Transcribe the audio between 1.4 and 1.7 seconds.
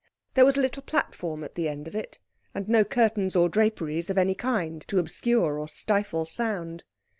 at the